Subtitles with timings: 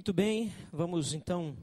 [0.00, 1.54] Muito bem, vamos então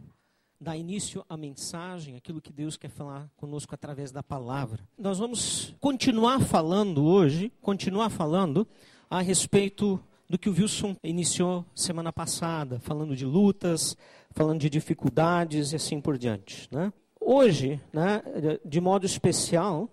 [0.62, 4.88] dar início à mensagem, aquilo que Deus quer falar conosco através da palavra.
[4.96, 8.68] Nós vamos continuar falando hoje, continuar falando
[9.10, 13.98] a respeito do que o Wilson iniciou semana passada, falando de lutas,
[14.30, 16.70] falando de dificuldades e assim por diante.
[16.72, 16.94] Né?
[17.20, 18.22] Hoje, né,
[18.64, 19.90] de modo especial,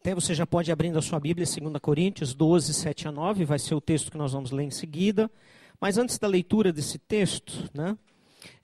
[0.00, 3.44] até você já pode ir abrindo a sua Bíblia, 2 Coríntios 12, 7 a 9,
[3.44, 5.30] vai ser o texto que nós vamos ler em seguida.
[5.80, 7.96] Mas antes da leitura desse texto, né,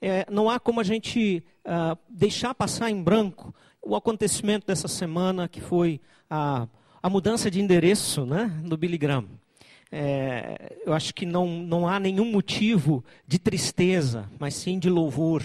[0.01, 5.47] é, não há como a gente uh, deixar passar em branco o acontecimento dessa semana,
[5.47, 5.99] que foi
[6.29, 6.67] a,
[7.01, 9.27] a mudança de endereço né, do Billy Graham.
[9.91, 15.43] É, eu acho que não, não há nenhum motivo de tristeza, mas sim de louvor.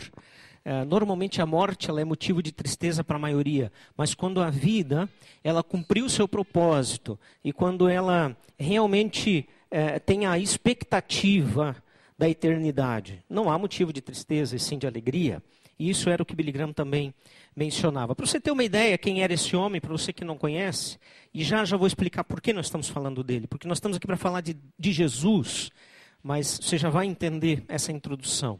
[0.65, 4.51] É, normalmente a morte ela é motivo de tristeza para a maioria, mas quando a
[4.51, 5.09] vida
[5.43, 11.77] ela cumpriu o seu propósito e quando ela realmente é, tem a expectativa
[12.17, 13.23] da eternidade.
[13.29, 15.43] Não há motivo de tristeza e sim de alegria.
[15.79, 17.15] E isso era o que Billy Graham também
[17.55, 18.15] mencionava.
[18.15, 20.99] Para você ter uma ideia quem era esse homem, para você que não conhece,
[21.33, 23.47] e já já vou explicar por que nós estamos falando dele.
[23.47, 25.71] Porque nós estamos aqui para falar de, de Jesus,
[26.23, 28.59] mas você já vai entender essa introdução.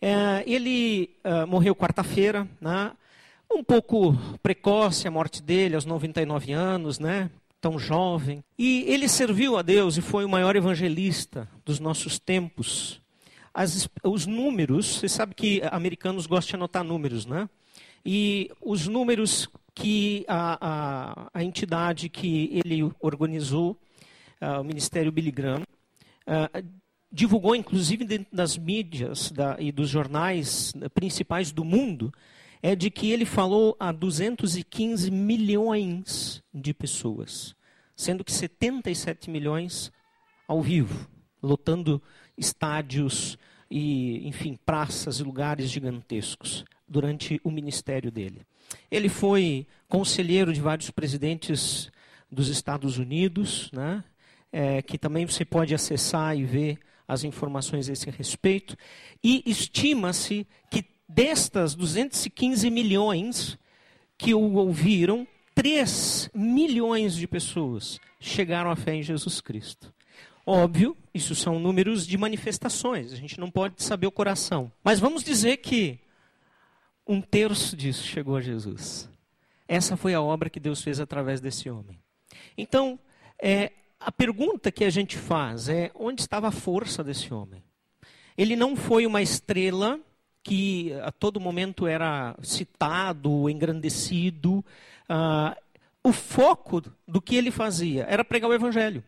[0.00, 2.92] É, ele uh, morreu quarta-feira, né?
[3.52, 7.30] um pouco precoce a morte dele, aos 99 anos, né?
[7.60, 8.42] Tão jovem.
[8.58, 13.00] E ele serviu a Deus e foi o maior evangelista dos nossos tempos.
[13.52, 17.48] As, os números, você sabe que americanos gostam de anotar números, né?
[18.04, 23.78] E os números que a, a, a entidade que ele organizou,
[24.40, 26.64] uh, o Ministério Billy Graham, uh,
[27.12, 32.12] divulgou, inclusive dentro das mídias da, e dos jornais principais do mundo,
[32.62, 37.54] é de que ele falou a 215 milhões de pessoas,
[37.96, 39.90] sendo que 77 milhões
[40.46, 41.08] ao vivo,
[41.42, 42.02] lotando
[42.36, 43.38] estádios
[43.70, 48.42] e, enfim, praças e lugares gigantescos durante o ministério dele.
[48.90, 51.90] Ele foi conselheiro de vários presidentes
[52.30, 54.04] dos Estados Unidos, né,
[54.52, 58.76] é, que também você pode acessar e ver as informações a esse respeito.
[59.22, 60.84] E estima-se que
[61.14, 63.58] destas 215 milhões
[64.16, 69.92] que o ouviram, 3 milhões de pessoas chegaram à fé em Jesus Cristo.
[70.46, 74.72] Óbvio, isso são números de manifestações, a gente não pode saber o coração.
[74.82, 75.98] Mas vamos dizer que
[77.06, 79.08] um terço disso chegou a Jesus.
[79.66, 81.98] Essa foi a obra que Deus fez através desse homem.
[82.56, 82.98] Então,
[83.40, 87.62] é, a pergunta que a gente faz é: onde estava a força desse homem?
[88.36, 90.00] Ele não foi uma estrela
[90.42, 94.64] que a todo momento era citado, engrandecido.
[95.08, 95.54] Uh,
[96.02, 99.04] o foco do que ele fazia era pregar o evangelho.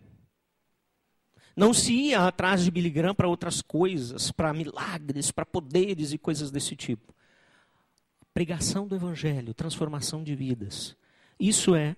[1.56, 6.18] Não se ia atrás de Billy Graham para outras coisas, para milagres, para poderes e
[6.18, 7.14] coisas desse tipo.
[8.32, 10.96] Pregação do evangelho, transformação de vidas.
[11.38, 11.94] Isso é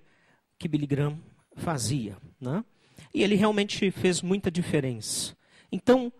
[0.59, 1.17] que Billy Graham
[1.55, 2.17] fazia.
[2.39, 2.63] Né?
[3.13, 5.35] E ele realmente fez muita diferença.
[5.71, 6.11] Então,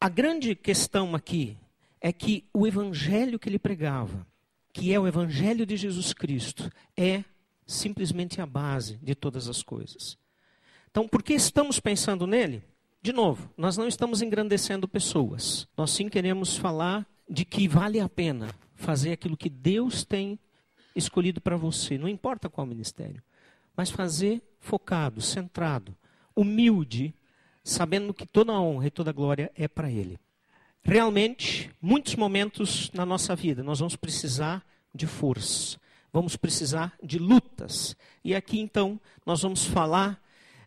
[0.00, 1.56] a grande questão aqui
[2.00, 4.26] é que o evangelho que ele pregava,
[4.72, 7.24] que é o evangelho de Jesus Cristo, é
[7.66, 10.16] simplesmente a base de todas as coisas.
[10.90, 12.62] Então, por que estamos pensando nele?
[13.02, 15.68] De novo, nós não estamos engrandecendo pessoas.
[15.76, 20.38] Nós sim queremos falar de que vale a pena fazer aquilo que Deus tem
[20.94, 23.22] escolhido para você, não importa qual ministério,
[23.76, 25.96] mas fazer focado, centrado,
[26.34, 27.14] humilde,
[27.62, 30.18] sabendo que toda a honra e toda a glória é para Ele.
[30.82, 34.64] Realmente, muitos momentos na nossa vida nós vamos precisar
[34.94, 35.78] de força,
[36.12, 37.96] vamos precisar de lutas.
[38.24, 40.20] E aqui então nós vamos falar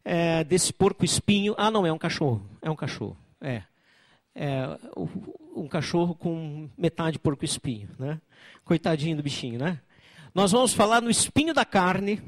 [0.06, 1.56] é, desse porco espinho.
[1.58, 3.64] Ah, não, é um cachorro, é um cachorro, é.
[4.36, 4.78] é
[5.56, 8.22] um cachorro com metade porco espinho, né?
[8.64, 9.80] Coitadinho do bichinho, né?
[10.34, 12.22] Nós vamos falar no espinho da carne,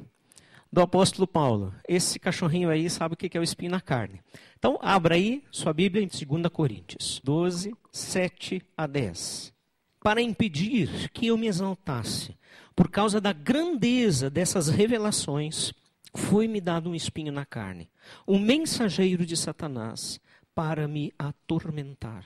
[0.73, 1.71] do apóstolo Paulo.
[1.87, 4.19] Esse cachorrinho aí sabe o que é o espinho na carne.
[4.57, 9.53] Então, abra aí sua Bíblia em 2 Coríntios 12, 7 a 10.
[10.01, 12.35] Para impedir que eu me exaltasse,
[12.75, 15.71] por causa da grandeza dessas revelações,
[16.11, 17.87] foi-me dado um espinho na carne,
[18.27, 20.19] um mensageiro de Satanás,
[20.55, 22.25] para me atormentar.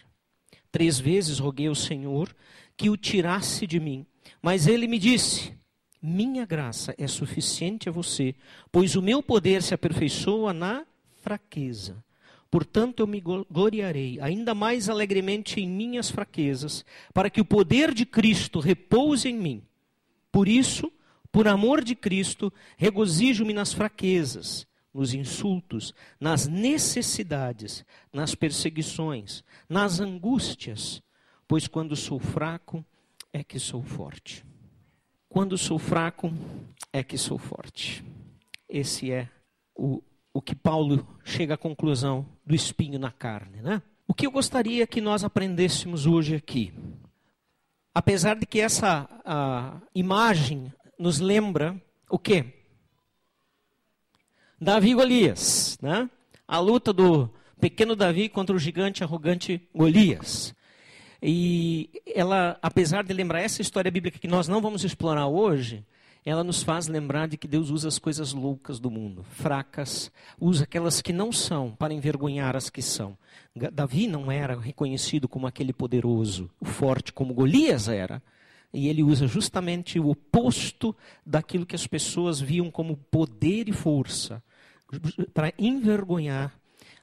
[0.72, 2.34] Três vezes roguei ao Senhor
[2.78, 4.06] que o tirasse de mim,
[4.42, 5.54] mas ele me disse:
[6.02, 8.36] minha graça é suficiente a você,
[8.72, 10.86] pois o meu poder se aperfeiçoa na
[11.22, 12.04] fraqueza.
[12.50, 18.06] Portanto, eu me gloriarei ainda mais alegremente em minhas fraquezas, para que o poder de
[18.06, 19.64] Cristo repouse em mim.
[20.32, 20.92] Por isso,
[21.32, 31.04] por amor de Cristo, regozijo-me nas fraquezas, nos insultos, nas necessidades, nas perseguições, nas angústias,
[31.48, 32.84] pois quando sou fraco
[33.34, 34.46] é que sou forte.
[35.38, 36.34] Quando sou fraco
[36.92, 38.04] é que sou forte.
[38.68, 39.30] Esse é
[39.76, 40.02] o,
[40.34, 43.84] o que Paulo chega à conclusão do espinho na carne, né?
[44.08, 46.74] O que eu gostaria que nós aprendêssemos hoje aqui,
[47.94, 49.08] apesar de que essa
[49.94, 51.80] imagem nos lembra
[52.10, 52.66] o quê?
[54.60, 56.10] Davi e Golias, né?
[56.48, 57.32] A luta do
[57.62, 60.56] pequeno Davi contra o gigante arrogante Golias.
[61.22, 65.84] E ela, apesar de lembrar essa história bíblica que nós não vamos explorar hoje,
[66.30, 70.66] ela nos faz lembrar de que Deus usa as coisas loucas do mundo, fracas, usa
[70.66, 73.18] aquelas que não são para envergonhar as que são.
[73.72, 78.22] Davi não era reconhecido como aquele poderoso, o forte como Golias era.
[78.74, 80.94] E ele usa justamente o oposto
[81.26, 84.44] daquilo que as pessoas viam como poder e força
[85.34, 86.54] para envergonhar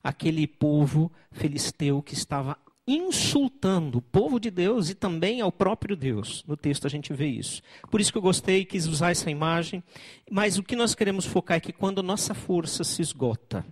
[0.02, 6.44] aquele povo filisteu que estava insultando o povo de Deus e também ao próprio Deus.
[6.46, 7.62] No texto a gente vê isso.
[7.90, 9.82] Por isso que eu gostei, quis usar essa imagem.
[10.30, 13.64] Mas o que nós queremos focar é que quando nossa força se esgota,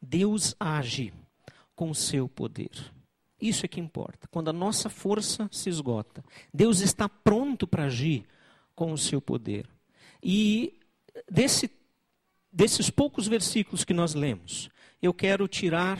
[0.00, 1.12] Deus age
[1.74, 2.70] com o seu poder.
[3.40, 4.28] Isso é que importa.
[4.28, 6.22] Quando a nossa força se esgota,
[6.52, 8.24] Deus está pronto para agir
[8.74, 9.68] com o seu poder.
[10.22, 10.78] E
[11.30, 11.70] desse
[12.52, 14.68] desses poucos versículos que nós lemos,
[15.00, 15.98] eu quero tirar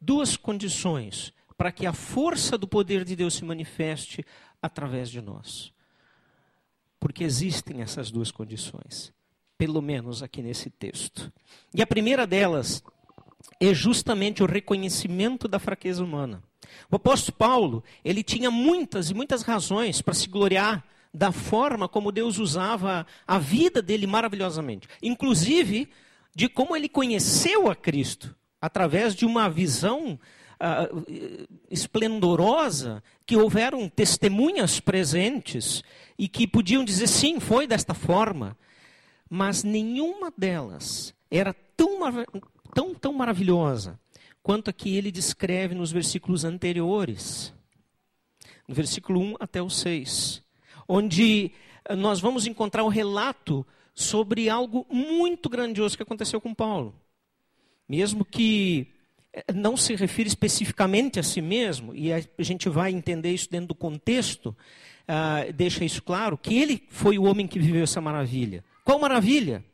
[0.00, 1.32] duas condições
[1.62, 4.24] para que a força do poder de Deus se manifeste
[4.60, 5.72] através de nós.
[6.98, 9.12] Porque existem essas duas condições,
[9.56, 11.32] pelo menos aqui nesse texto.
[11.72, 12.82] E a primeira delas
[13.60, 16.42] é justamente o reconhecimento da fraqueza humana.
[16.90, 22.10] O apóstolo Paulo, ele tinha muitas e muitas razões para se gloriar da forma como
[22.10, 24.88] Deus usava a vida dele maravilhosamente.
[25.00, 25.88] Inclusive,
[26.34, 30.18] de como ele conheceu a Cristo através de uma visão
[30.62, 35.82] uh, esplendorosa, que houveram testemunhas presentes
[36.16, 38.56] e que podiam dizer sim, foi desta forma.
[39.28, 41.98] Mas nenhuma delas era tão,
[42.74, 43.98] tão, tão maravilhosa
[44.42, 47.52] quanto a que ele descreve nos versículos anteriores.
[48.68, 50.42] No versículo 1 até o 6
[50.88, 51.52] onde
[51.84, 56.94] eh, nós vamos encontrar um relato sobre algo muito grandioso que aconteceu com Paulo.
[57.88, 58.91] Mesmo que
[59.54, 63.74] não se refira especificamente a si mesmo, e a gente vai entender isso dentro do
[63.74, 68.62] contexto, uh, deixa isso claro, que ele foi o homem que viveu essa maravilha.
[68.84, 69.64] Qual maravilha?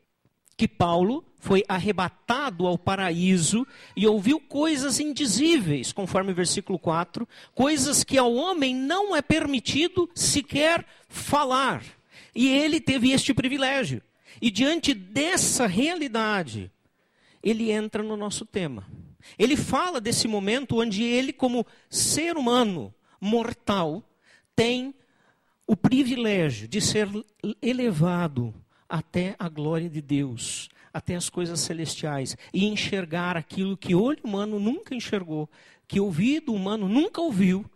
[0.55, 3.65] Que Paulo foi arrebatado ao paraíso
[3.95, 10.09] e ouviu coisas indizíveis, conforme o versículo 4, coisas que ao homem não é permitido
[10.13, 11.81] sequer falar.
[12.35, 14.01] E ele teve este privilégio.
[14.41, 16.71] E diante dessa realidade,
[17.41, 18.85] ele entra no nosso tema.
[19.37, 24.03] Ele fala desse momento onde ele, como ser humano mortal,
[24.55, 24.93] tem
[25.67, 27.07] o privilégio de ser
[27.61, 28.53] elevado
[28.87, 34.59] até a glória de Deus, até as coisas celestiais e enxergar aquilo que olho humano
[34.59, 35.49] nunca enxergou,
[35.87, 37.69] que ouvido humano nunca ouviu,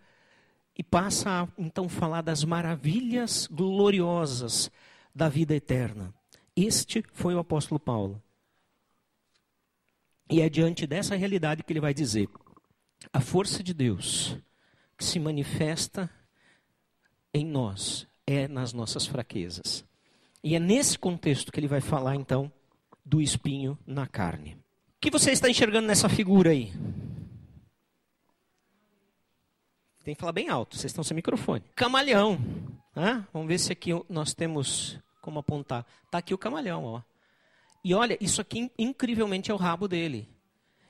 [0.75, 4.71] e passa a então falar das maravilhas gloriosas
[5.13, 6.11] da vida eterna.
[6.55, 8.22] Este foi o apóstolo Paulo.
[10.29, 12.29] E é diante dessa realidade que ele vai dizer:
[13.11, 14.37] a força de Deus
[14.97, 16.09] que se manifesta
[17.33, 19.85] em nós é nas nossas fraquezas.
[20.43, 22.51] E é nesse contexto que ele vai falar então
[23.05, 24.53] do espinho na carne.
[24.97, 26.71] O que você está enxergando nessa figura aí?
[30.03, 31.63] Tem que falar bem alto, vocês estão sem microfone.
[31.75, 32.37] Camaleão.
[32.95, 33.25] Né?
[33.31, 35.85] Vamos ver se aqui nós temos como apontar.
[36.05, 36.83] Está aqui o camaleão.
[36.83, 37.01] Ó.
[37.83, 40.29] E olha, isso aqui incrivelmente é o rabo dele.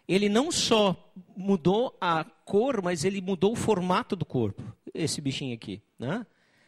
[0.07, 4.61] Ele não só mudou a cor, mas ele mudou o formato do corpo.
[4.93, 5.81] Esse bichinho aqui.
[5.97, 6.25] Né?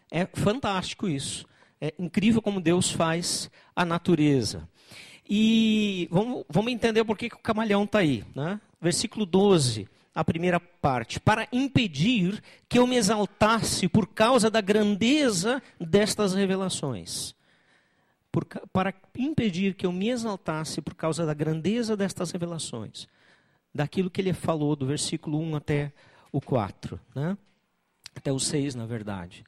[0.09, 1.45] É fantástico isso.
[1.79, 4.67] É incrível como Deus faz a natureza.
[5.29, 8.23] E vamos, vamos entender por que, que o camaleão está aí.
[8.33, 8.59] Né?
[8.81, 11.19] Versículo 12, a primeira parte.
[11.19, 17.34] Para impedir que eu me exaltasse por causa da grandeza destas revelações.
[18.35, 23.07] Por, para impedir que eu me exaltasse por causa da grandeza destas revelações.
[23.73, 25.93] Daquilo que ele falou, do versículo 1 até
[26.33, 26.99] o 4.
[27.15, 27.37] Né?
[28.13, 29.45] Até o 6, na verdade.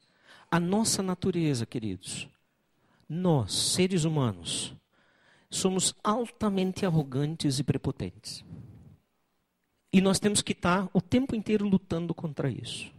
[0.50, 2.26] A nossa natureza, queridos.
[3.06, 4.74] Nós, seres humanos,
[5.50, 8.42] somos altamente arrogantes e prepotentes.
[9.92, 12.90] E nós temos que estar o tempo inteiro lutando contra isso.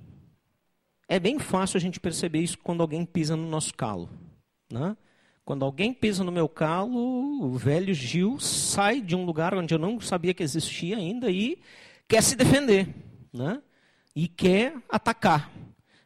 [1.08, 4.08] É bem fácil a gente perceber isso quando alguém pisa no nosso calo.
[4.72, 4.96] Né?
[5.50, 9.80] Quando alguém pisa no meu calo, o velho Gil sai de um lugar onde eu
[9.80, 11.60] não sabia que existia ainda e
[12.08, 12.88] quer se defender,
[13.34, 13.60] né?
[14.16, 15.52] E quer atacar.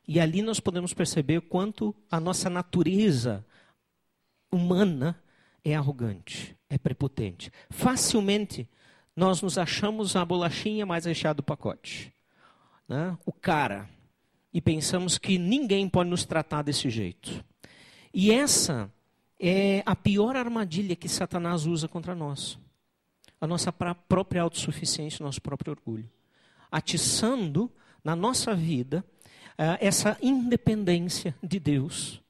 [0.07, 3.45] E ali nós podemos perceber quanto a nossa natureza
[4.49, 5.21] humana
[5.61, 7.51] é arrogante, é prepotente.
[7.69, 8.65] Facilmente
[9.13, 12.13] nós nos achamos a bolachinha mais recheada do pacote.
[12.87, 13.17] Né?
[13.25, 13.89] O cara.
[14.53, 17.43] E pensamos que ninguém pode nos tratar desse jeito.
[18.13, 18.89] E essa
[19.45, 22.57] é a pior armadilha que Satanás usa contra nós.
[23.41, 26.09] A nossa própria autossuficiência, nosso próprio orgulho.
[26.71, 27.69] Atiçando
[28.01, 29.03] na nossa vida
[29.59, 32.21] uh, essa independência de Deus,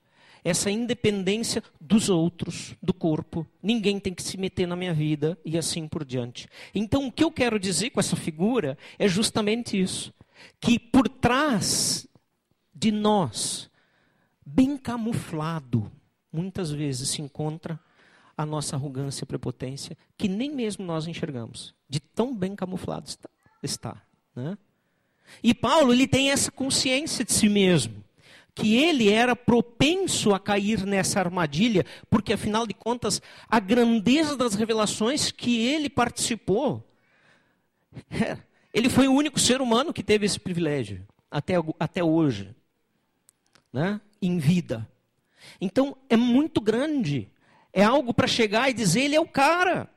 [0.43, 3.46] essa independência dos outros, do corpo.
[3.62, 6.48] Ninguém tem que se meter na minha vida e assim por diante.
[6.74, 10.12] Então, o que eu quero dizer com essa figura é justamente isso:
[10.60, 12.08] que por trás
[12.74, 13.70] de nós,
[14.43, 15.91] bem camuflado,
[16.34, 17.80] muitas vezes se encontra
[18.36, 23.30] a nossa arrogância e prepotência, que nem mesmo nós enxergamos, de tão bem camuflado está.
[23.62, 24.02] está
[24.36, 24.58] né?
[25.44, 28.04] E Paulo ele tem essa consciência de si mesmo,
[28.56, 34.56] que ele era propenso a cair nessa armadilha, porque afinal de contas, a grandeza das
[34.56, 36.84] revelações que ele participou,
[38.74, 42.56] ele foi o único ser humano que teve esse privilégio, até, até hoje,
[43.72, 44.02] né?
[44.22, 44.88] em vida.
[45.60, 47.30] Então, é muito grande.
[47.72, 49.90] É algo para chegar e dizer: ele é o cara.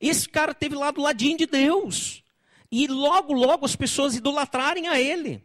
[0.00, 2.22] Esse cara teve lá do ladinho de Deus
[2.70, 5.44] e logo, logo as pessoas idolatrarem a ele.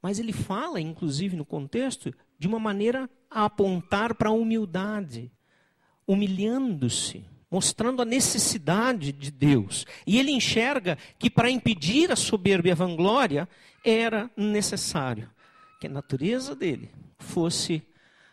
[0.00, 5.30] Mas ele fala, inclusive no contexto, de uma maneira a apontar para a humildade,
[6.06, 9.84] humilhando-se, mostrando a necessidade de Deus.
[10.06, 13.48] E ele enxerga que para impedir a soberba e a vanglória
[13.84, 15.30] era necessário
[15.80, 17.82] que a natureza dele fosse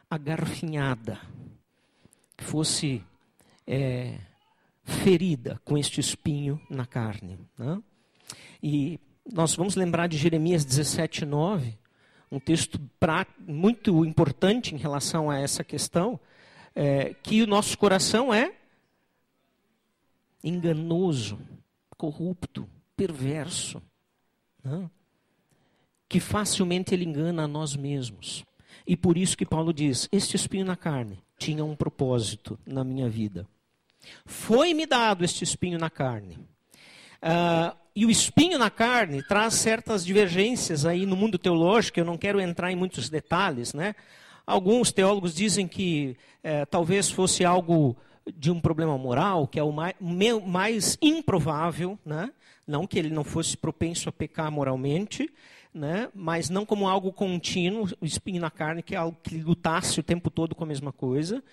[0.10, 1.20] agarfinhada,
[2.38, 3.04] fosse
[3.68, 4.18] é,
[4.84, 7.40] ferida com este espinho na carne.
[7.58, 7.82] Né?
[8.62, 9.00] E
[9.32, 11.78] nós vamos lembrar de Jeremias 17, 9,
[12.32, 16.20] um texto pra, muito importante em relação a essa questão,
[16.76, 18.54] é, que o nosso coração é
[20.44, 21.40] enganoso,
[21.98, 23.82] corrupto, perverso,
[24.64, 24.90] né?
[26.08, 28.44] que facilmente ele engana a nós mesmos.
[28.90, 33.08] E por isso que Paulo diz: Este espinho na carne tinha um propósito na minha
[33.08, 33.46] vida.
[34.26, 36.40] Foi-me dado este espinho na carne.
[37.22, 42.18] Uh, e o espinho na carne traz certas divergências aí no mundo teológico, eu não
[42.18, 43.94] quero entrar em muitos detalhes, né?
[44.44, 47.96] Alguns teólogos dizem que eh, talvez fosse algo
[48.36, 49.94] de um problema moral, que é o mais,
[50.48, 52.32] mais improvável, né?
[52.70, 55.30] não que ele não fosse propenso a pecar moralmente,
[55.74, 56.10] né?
[56.14, 60.04] mas não como algo contínuo, o espinho na carne, que é algo que lutasse o
[60.04, 61.44] tempo todo com a mesma coisa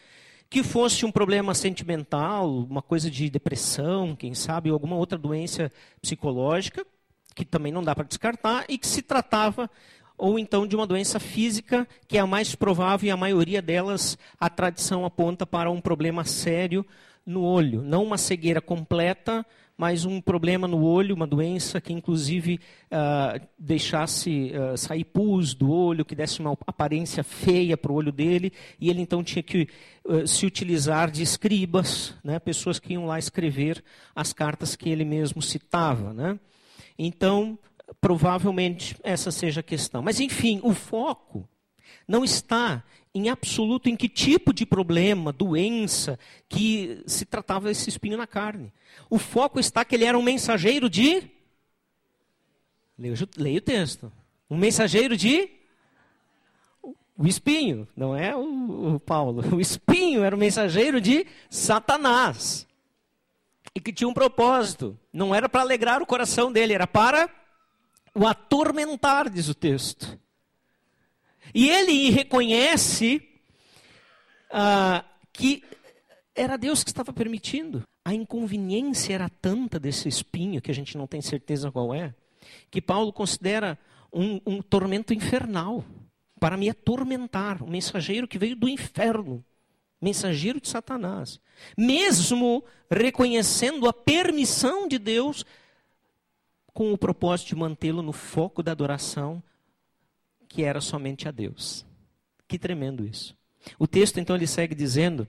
[0.49, 6.87] que fosse um problema sentimental, uma coisa de depressão, quem sabe, alguma outra doença psicológica,
[7.35, 9.69] que também não dá para descartar, e que se tratava
[10.17, 14.17] ou então de uma doença física, que é a mais provável e a maioria delas
[14.41, 16.87] a tradição aponta para um problema sério
[17.25, 19.45] no olho, não uma cegueira completa,
[19.77, 25.71] mas um problema no olho, uma doença que inclusive uh, deixasse uh, sair pus do
[25.71, 29.69] olho, que desse uma aparência feia para o olho dele, e ele então tinha que
[30.05, 35.05] uh, se utilizar de escribas, né, pessoas que iam lá escrever as cartas que ele
[35.05, 36.15] mesmo citava.
[36.15, 36.39] Né?
[36.99, 37.59] Então,
[38.01, 40.01] provavelmente essa seja a questão.
[40.01, 41.47] Mas enfim, o foco
[42.09, 42.83] não está
[43.17, 46.19] em absoluto em que tipo de problema, doença,
[46.51, 48.71] que se tratava esse espinho na carne.
[49.09, 51.23] O foco está que ele era um mensageiro de.
[52.99, 54.13] Leia o texto.
[54.51, 55.49] Um mensageiro de.
[57.17, 59.43] O espinho, não é o, o Paulo.
[59.57, 62.67] O espinho era o mensageiro de Satanás.
[63.75, 64.99] E que tinha um propósito.
[65.11, 67.31] Não era para alegrar o coração dele, era para
[68.15, 70.19] o atormentar, diz o texto.
[71.57, 73.27] E ele reconhece
[74.53, 75.65] ah, que
[76.35, 77.83] era Deus que estava permitindo.
[78.05, 82.15] A inconveniência era tanta desse espinho, que a gente não tem certeza qual é,
[82.71, 83.79] que Paulo considera
[84.13, 85.83] um, um tormento infernal
[86.39, 89.43] para me atormentar, um mensageiro que veio do inferno,
[89.99, 91.41] mensageiro de Satanás.
[91.75, 95.43] Mesmo reconhecendo a permissão de Deus,
[96.75, 99.43] com o propósito de mantê-lo no foco da adoração
[100.57, 101.85] que era somente a Deus.
[102.49, 103.37] Que tremendo isso.
[103.79, 105.29] O texto então ele segue dizendo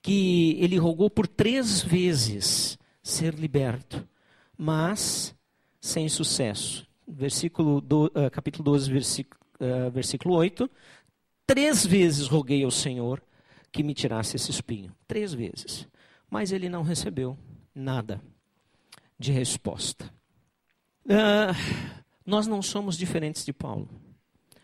[0.00, 4.08] que ele rogou por três vezes ser liberto,
[4.56, 5.34] mas
[5.80, 6.86] sem sucesso.
[7.08, 10.70] Versículo do, uh, capítulo 12, versículo, uh, versículo 8.
[11.44, 13.20] Três vezes roguei ao Senhor
[13.72, 14.94] que me tirasse esse espinho.
[15.08, 15.88] Três vezes.
[16.30, 17.36] Mas ele não recebeu
[17.74, 18.22] nada
[19.18, 20.08] de resposta.
[21.04, 21.52] Uh,
[22.24, 23.88] nós não somos diferentes de Paulo.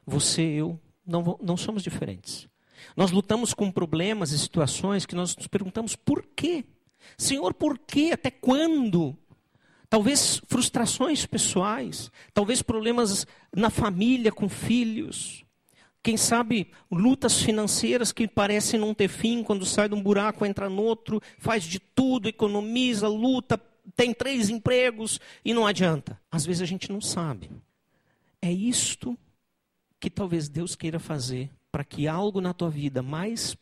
[0.09, 2.49] Você e eu não, não somos diferentes.
[2.97, 6.65] Nós lutamos com problemas e situações que nós nos perguntamos por quê?
[7.17, 8.11] Senhor, por quê?
[8.13, 9.17] Até quando?
[9.91, 15.45] Talvez frustrações pessoais, talvez problemas na família com filhos.
[16.03, 20.71] Quem sabe lutas financeiras que parecem não ter fim, quando sai de um buraco, entra
[20.71, 23.61] no outro, faz de tudo, economiza, luta,
[23.95, 26.19] tem três empregos e não adianta.
[26.31, 27.51] Às vezes a gente não sabe.
[28.41, 29.19] É isto
[30.01, 33.57] que talvez Deus queira fazer para que algo na tua vida mais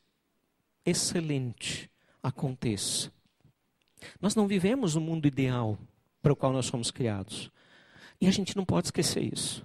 [0.84, 1.90] excelente
[2.22, 3.10] aconteça.
[4.20, 5.78] Nós não vivemos no mundo ideal
[6.22, 7.50] para o qual nós fomos criados.
[8.20, 9.64] E a gente não pode esquecer isso.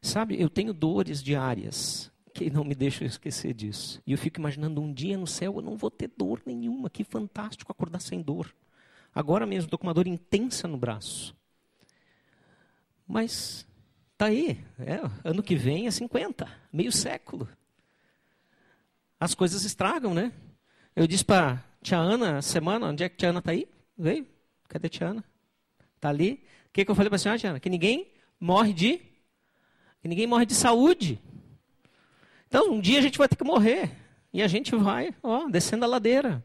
[0.00, 4.00] Sabe, eu tenho dores diárias que não me deixam esquecer disso.
[4.06, 6.88] E eu fico imaginando um dia no céu eu não vou ter dor nenhuma.
[6.88, 8.54] Que fantástico acordar sem dor.
[9.14, 11.34] Agora mesmo estou com uma dor intensa no braço.
[13.06, 13.66] Mas
[14.18, 17.48] tá aí, é, ano que vem é 50, meio século.
[19.20, 20.32] As coisas estragam, né?
[20.94, 23.68] Eu disse para tia Ana, semana, onde é que tia Ana está aí?
[23.96, 24.26] Veio?
[24.68, 25.24] Cadê tia Ana?
[25.94, 26.44] Está ali.
[26.66, 27.60] O que, que eu falei para a senhora, tia Ana?
[27.60, 28.98] Que ninguém morre de...
[30.00, 31.20] Que ninguém morre de saúde.
[32.48, 33.90] Então, um dia a gente vai ter que morrer.
[34.32, 36.44] E a gente vai, ó, descendo a ladeira.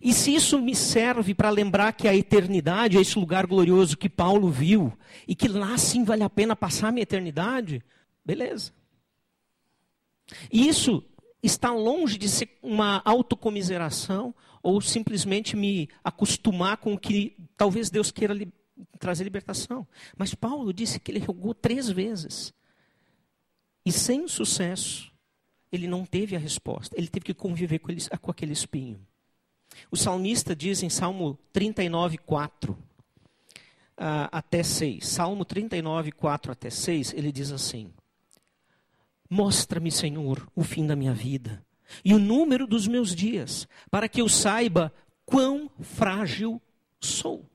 [0.00, 4.08] E se isso me serve para lembrar que a eternidade é esse lugar glorioso que
[4.08, 4.96] Paulo viu,
[5.28, 7.84] e que lá sim vale a pena passar a minha eternidade,
[8.24, 8.72] beleza.
[10.50, 11.04] E isso
[11.42, 18.10] está longe de ser uma autocomiseração ou simplesmente me acostumar com o que talvez Deus
[18.10, 18.52] queira li
[18.98, 19.86] trazer libertação.
[20.16, 22.54] Mas Paulo disse que ele rogou três vezes.
[23.84, 25.12] E sem sucesso,
[25.70, 26.96] ele não teve a resposta.
[26.96, 29.06] Ele teve que conviver com, ele, com aquele espinho.
[29.90, 32.78] O salmista diz em Salmo 39, 4 uh,
[34.32, 35.06] até 6.
[35.06, 37.92] Salmo 39, 4 até 6, ele diz assim:
[39.28, 41.64] Mostra-me, Senhor, o fim da minha vida
[42.04, 44.92] e o número dos meus dias, para que eu saiba
[45.24, 46.60] quão frágil
[47.00, 47.48] sou.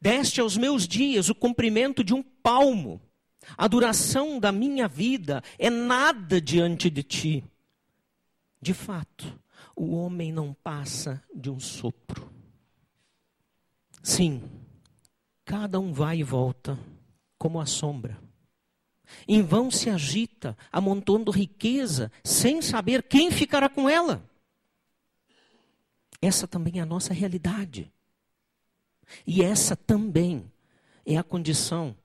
[0.00, 3.00] Deste aos meus dias o comprimento de um palmo.
[3.56, 7.44] A duração da minha vida é nada diante de ti.
[8.60, 9.39] De fato,
[9.80, 12.30] o homem não passa de um sopro.
[14.02, 14.42] Sim,
[15.42, 16.78] cada um vai e volta
[17.38, 18.22] como a sombra.
[19.26, 24.22] Em vão se agita, amontando riqueza, sem saber quem ficará com ela.
[26.20, 27.90] Essa também é a nossa realidade.
[29.26, 30.52] E essa também
[31.06, 31.96] é a condição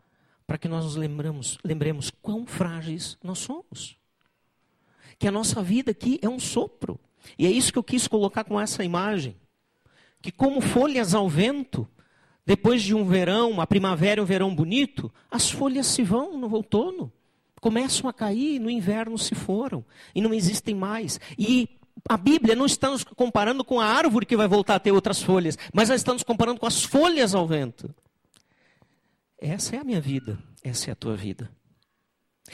[0.48, 3.98] para que nós nos lembramos, lembremos quão frágeis nós somos.
[5.20, 6.98] Que a nossa vida aqui é um sopro.
[7.38, 9.36] E é isso que eu quis colocar com essa imagem.
[10.22, 11.88] Que como folhas ao vento,
[12.46, 16.52] depois de um verão, uma primavera e um verão bonito, as folhas se vão no
[16.54, 17.12] outono.
[17.60, 19.84] Começam a cair, no inverno se foram.
[20.14, 21.20] E não existem mais.
[21.38, 21.70] E
[22.08, 25.22] a Bíblia não está nos comparando com a árvore que vai voltar a ter outras
[25.22, 27.94] folhas, mas ela está nos comparando com as folhas ao vento.
[29.40, 31.50] Essa é a minha vida, essa é a tua vida.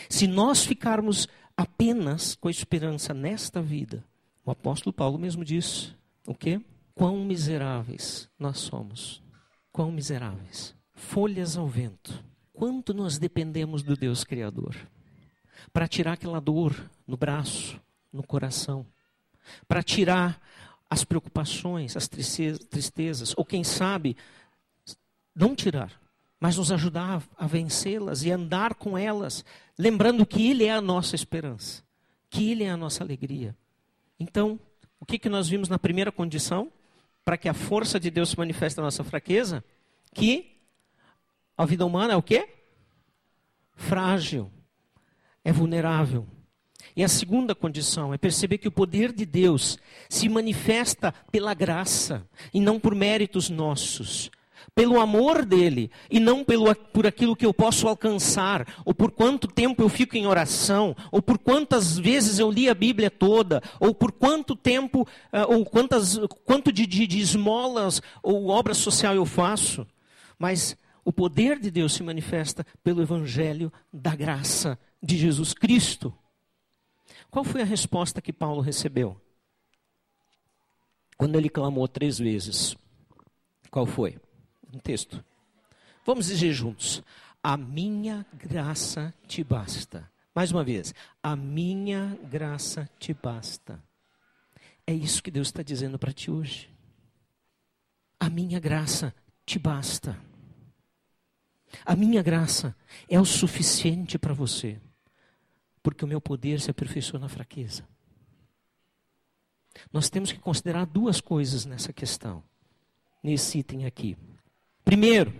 [0.09, 4.05] Se nós ficarmos apenas com a esperança nesta vida,
[4.45, 5.93] o apóstolo Paulo mesmo disse:
[6.25, 6.61] o quê?
[6.93, 9.21] Quão miseráveis nós somos.
[9.71, 10.75] Quão miseráveis.
[10.93, 12.23] Folhas ao vento.
[12.53, 14.75] Quanto nós dependemos do Deus Criador
[15.71, 17.79] para tirar aquela dor no braço,
[18.11, 18.85] no coração,
[19.67, 20.39] para tirar
[20.89, 24.17] as preocupações, as tristezas, ou quem sabe,
[25.33, 25.99] não tirar,
[26.39, 29.45] mas nos ajudar a vencê-las e andar com elas,
[29.77, 31.83] lembrando que Ele é a nossa esperança,
[32.29, 33.55] que Ele é a nossa alegria.
[34.21, 34.59] Então,
[34.99, 36.71] o que, que nós vimos na primeira condição?
[37.25, 39.63] Para que a força de Deus se manifeste na nossa fraqueza?
[40.13, 40.59] Que
[41.57, 42.47] a vida humana é o quê?
[43.75, 44.51] Frágil,
[45.43, 46.27] é vulnerável.
[46.95, 52.27] E a segunda condição é perceber que o poder de Deus se manifesta pela graça
[52.53, 54.29] e não por méritos nossos
[54.73, 59.47] pelo amor dele e não pelo, por aquilo que eu posso alcançar, ou por quanto
[59.47, 63.93] tempo eu fico em oração, ou por quantas vezes eu li a Bíblia toda, ou
[63.93, 69.25] por quanto tempo, uh, ou quantas, quanto de, de, de esmolas ou obra social eu
[69.25, 69.85] faço.
[70.39, 76.13] Mas o poder de Deus se manifesta pelo Evangelho da graça de Jesus Cristo.
[77.29, 79.19] Qual foi a resposta que Paulo recebeu?
[81.17, 82.75] Quando ele clamou três vezes.
[83.69, 84.17] Qual foi?
[84.73, 85.23] Um texto.
[86.05, 87.03] Vamos dizer juntos:
[87.43, 93.83] A minha graça te basta, Mais uma vez, a minha graça te basta.
[94.85, 96.69] É isso que Deus está dizendo para ti hoje.
[98.19, 99.13] A minha graça
[99.45, 100.17] te basta.
[101.85, 102.75] A minha graça
[103.09, 104.79] é o suficiente para você,
[105.81, 107.87] porque o meu poder se aperfeiçoa na fraqueza.
[109.91, 112.43] Nós temos que considerar duas coisas nessa questão,
[113.23, 114.17] nesse item aqui.
[114.83, 115.33] Primeiro,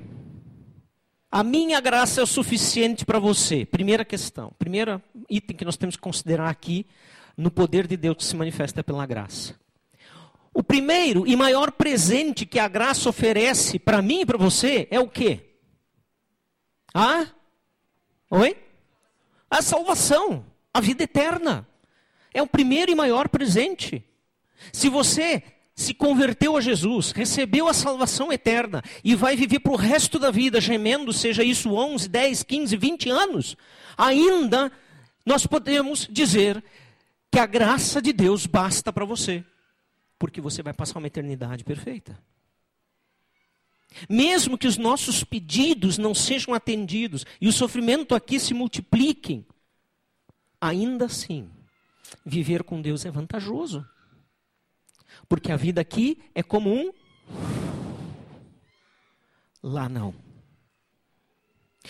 [1.32, 3.65] a minha graça é o suficiente para você.
[3.65, 6.86] Primeira questão, primeiro item que nós temos que considerar aqui
[7.38, 9.56] no poder de Deus que se manifesta pela graça.
[10.54, 14.99] O primeiro e maior presente que a graça oferece para mim e para você é
[14.99, 15.56] o quê?
[16.93, 17.27] Ah?
[18.30, 18.58] Oi?
[19.49, 21.67] A salvação, a vida eterna.
[22.34, 24.06] É o primeiro e maior presente.
[24.73, 25.41] Se você
[25.75, 30.29] se converteu a Jesus, recebeu a salvação eterna e vai viver para o resto da
[30.29, 33.57] vida gemendo, seja isso 11, 10, 15, 20 anos,
[33.97, 34.71] ainda
[35.25, 36.63] nós podemos dizer
[37.31, 39.43] que a graça de Deus basta para você,
[40.19, 42.19] porque você vai passar uma eternidade perfeita.
[44.10, 49.45] Mesmo que os nossos pedidos não sejam atendidos e o sofrimento aqui se multipliquem,
[50.60, 51.49] ainda assim,
[52.25, 53.86] viver com Deus é vantajoso.
[55.32, 56.91] Porque a vida aqui é como um.
[59.63, 60.13] Lá não.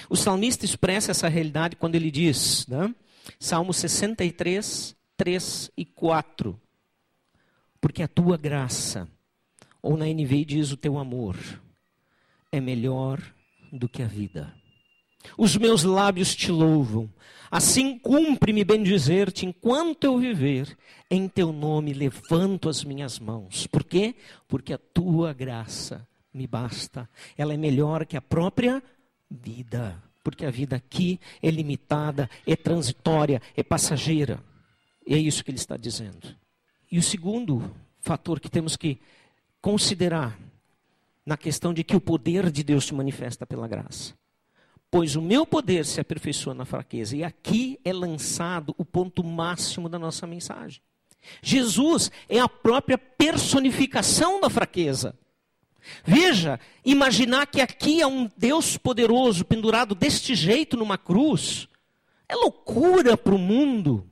[0.07, 2.93] O salmista expressa essa realidade quando ele diz, né?
[3.39, 6.61] Salmo 63, 3 e 4.
[7.81, 9.09] Porque a tua graça,
[9.81, 11.35] ou na NVI diz o teu amor,
[12.51, 13.19] é melhor
[13.73, 14.53] do que a vida.
[15.37, 17.09] Os meus lábios te louvam.
[17.49, 20.77] Assim cumpre-me bendizer-te enquanto eu viver.
[21.09, 23.67] Em teu nome levanto as minhas mãos.
[23.67, 24.15] Por quê?
[24.47, 27.09] Porque a tua graça me basta.
[27.37, 28.81] Ela é melhor que a própria
[29.29, 30.01] vida.
[30.23, 34.41] Porque a vida aqui é limitada, é transitória, é passageira.
[35.05, 36.35] E é isso que ele está dizendo.
[36.91, 38.99] E o segundo fator que temos que
[39.59, 40.37] considerar
[41.25, 44.13] na questão de que o poder de Deus se manifesta pela graça.
[44.91, 47.15] Pois o meu poder se aperfeiçoa na fraqueza.
[47.15, 50.81] E aqui é lançado o ponto máximo da nossa mensagem.
[51.41, 55.17] Jesus é a própria personificação da fraqueza.
[56.03, 61.67] Veja, imaginar que aqui é um Deus poderoso pendurado deste jeito numa cruz,
[62.27, 64.05] é loucura para o mundo.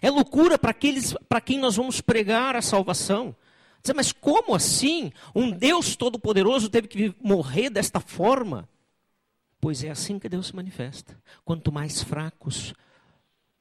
[0.00, 3.34] É loucura para aqueles para quem nós vamos pregar a salvação.
[3.82, 5.12] Dizer, mas como assim?
[5.34, 8.68] Um Deus todo-poderoso teve que morrer desta forma?
[9.64, 11.18] Pois é assim que Deus se manifesta.
[11.42, 12.74] Quanto mais fracos,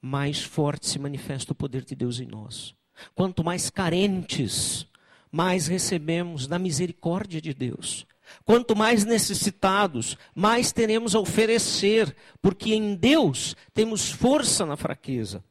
[0.01, 2.75] mais forte se manifesta o poder de Deus em nós.
[3.15, 4.85] Quanto mais carentes,
[5.31, 8.05] mais recebemos da misericórdia de Deus.
[8.43, 15.41] Quanto mais necessitados, mais teremos a oferecer, porque em Deus temos força na fraqueza.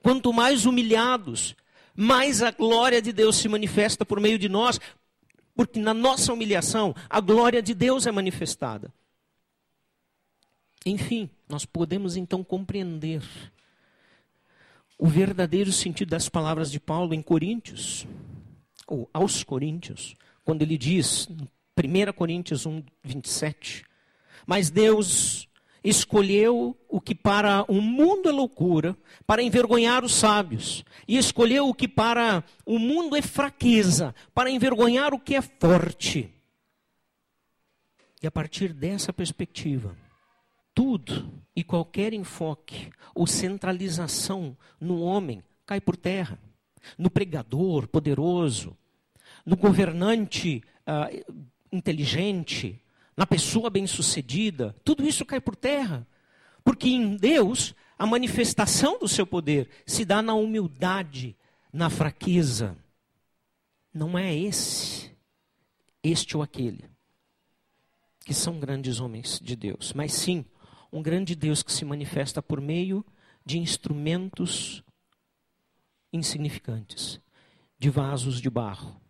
[0.00, 1.56] Quanto mais humilhados,
[1.92, 4.78] mais a glória de Deus se manifesta por meio de nós,
[5.56, 8.92] porque na nossa humilhação a glória de Deus é manifestada.
[10.86, 13.22] Enfim, nós podemos então compreender
[14.98, 18.06] o verdadeiro sentido das palavras de Paulo em Coríntios,
[18.86, 21.28] ou aos Coríntios, quando ele diz,
[21.76, 23.84] 1 Coríntios 1, 27,
[24.46, 25.48] mas Deus
[25.84, 31.74] escolheu o que para o mundo é loucura, para envergonhar os sábios, e escolheu o
[31.74, 36.34] que para o mundo é fraqueza, para envergonhar o que é forte.
[38.20, 39.96] E a partir dessa perspectiva,
[40.78, 46.38] tudo e qualquer enfoque ou centralização no homem cai por terra.
[46.96, 48.76] No pregador poderoso,
[49.44, 51.34] no governante uh,
[51.72, 52.80] inteligente,
[53.16, 56.06] na pessoa bem-sucedida, tudo isso cai por terra.
[56.62, 61.36] Porque em Deus, a manifestação do seu poder se dá na humildade,
[61.72, 62.78] na fraqueza.
[63.92, 65.10] Não é esse,
[66.04, 66.84] este ou aquele,
[68.24, 70.44] que são grandes homens de Deus, mas sim
[70.92, 73.04] um grande Deus que se manifesta por meio
[73.44, 74.82] de instrumentos
[76.12, 77.20] insignificantes,
[77.78, 79.00] de vasos de barro.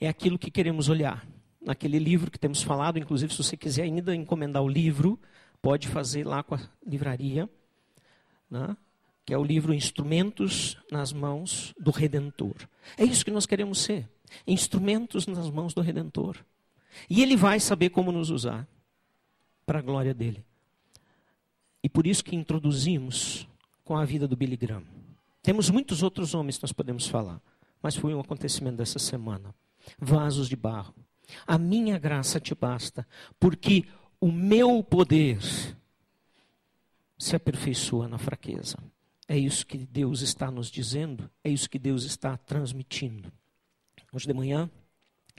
[0.00, 1.26] É aquilo que queremos olhar
[1.60, 5.18] naquele livro que temos falado, inclusive se você quiser ainda encomendar o livro,
[5.60, 7.48] pode fazer lá com a livraria,
[8.50, 8.76] né?
[9.24, 12.56] que é o livro Instrumentos nas mãos do Redentor.
[12.96, 14.08] É isso que nós queremos ser,
[14.46, 16.36] instrumentos nas mãos do Redentor.
[17.08, 18.66] E ele vai saber como nos usar
[19.64, 20.44] para a glória dele.
[21.82, 23.48] E por isso que introduzimos
[23.84, 24.84] com a vida do Billy Graham.
[25.42, 27.40] Temos muitos outros homens que nós podemos falar,
[27.82, 29.54] mas foi um acontecimento dessa semana.
[29.98, 30.94] Vasos de barro.
[31.46, 33.06] A minha graça te basta,
[33.38, 33.86] porque
[34.20, 35.38] o meu poder
[37.18, 38.78] se aperfeiçoa na fraqueza.
[39.26, 43.32] É isso que Deus está nos dizendo, é isso que Deus está transmitindo.
[44.12, 44.68] Hoje de manhã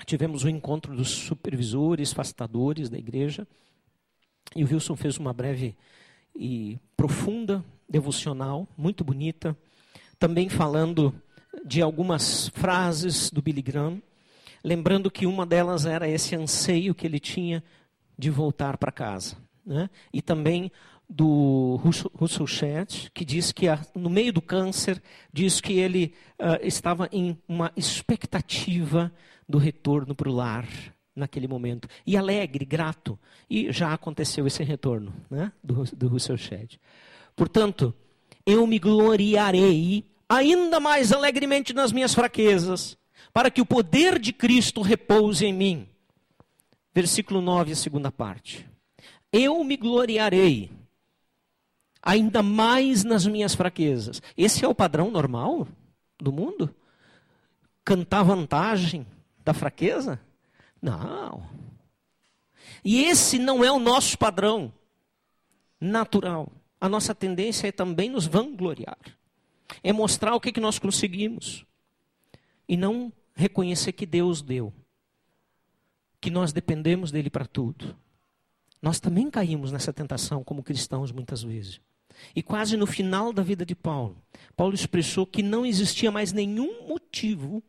[0.06, 3.48] tivemos o um encontro dos supervisores, facilitadores da igreja,
[4.56, 5.76] e o Wilson fez uma breve
[6.36, 9.58] e profunda devocional, muito bonita,
[10.18, 11.14] também falando
[11.66, 14.02] de algumas frases do Billy Graham,
[14.64, 17.64] lembrando que uma delas era esse anseio que ele tinha
[18.18, 19.36] de voltar para casa.
[19.66, 19.90] Né?
[20.14, 20.72] E também
[21.10, 21.76] do
[22.16, 25.02] Russell Shedd, que diz que no meio do câncer,
[25.34, 29.12] diz que ele uh, estava em uma expectativa
[29.48, 30.66] do retorno para o lar
[31.16, 31.88] naquele momento.
[32.06, 33.20] E alegre, grato.
[33.50, 36.80] E já aconteceu esse retorno né, do, do Russell Shedd.
[37.36, 37.94] Portanto,
[38.46, 42.98] eu me gloriarei ainda mais alegremente nas minhas fraquezas,
[43.34, 45.88] para que o poder de Cristo repouse em mim.
[46.94, 48.68] Versículo 9, a segunda parte.
[49.32, 50.70] Eu me gloriarei
[52.02, 54.22] ainda mais nas minhas fraquezas.
[54.36, 55.68] Esse é o padrão normal
[56.20, 56.74] do mundo?
[57.86, 59.06] Cantar vantagem
[59.44, 60.20] da fraqueza?
[60.82, 61.48] Não.
[62.84, 64.74] E esse não é o nosso padrão
[65.80, 66.52] natural.
[66.80, 68.98] A nossa tendência é também nos vangloriar.
[69.84, 71.66] É mostrar o que, que nós conseguimos.
[72.68, 74.74] E não reconhecer que Deus deu.
[76.20, 77.96] Que nós dependemos dele para tudo.
[78.82, 81.80] Nós também caímos nessa tentação como cristãos muitas vezes.
[82.36, 84.18] E quase no final da vida de Paulo,
[84.56, 87.64] Paulo expressou que não existia mais nenhum motivo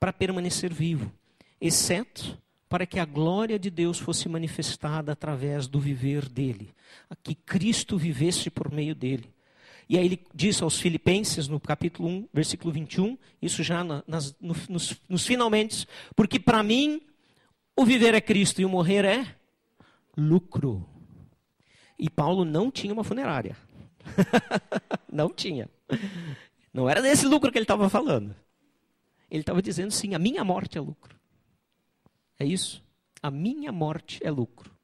[0.00, 1.12] para permanecer vivo,
[1.60, 2.38] exceto
[2.74, 6.74] para que a glória de Deus fosse manifestada através do viver dele,
[7.22, 9.32] que Cristo vivesse por meio dele.
[9.88, 14.56] E aí ele diz aos Filipenses, no capítulo 1, versículo 21, isso já nas, no,
[14.68, 17.00] nos, nos finalmente, porque para mim
[17.76, 19.36] o viver é Cristo e o morrer é
[20.16, 20.84] lucro.
[21.96, 23.56] E Paulo não tinha uma funerária.
[25.12, 25.70] não tinha.
[26.72, 28.34] Não era desse lucro que ele estava falando.
[29.30, 31.13] Ele estava dizendo sim, a minha morte é lucro.
[32.38, 32.82] É isso.
[33.22, 34.74] A minha morte é lucro.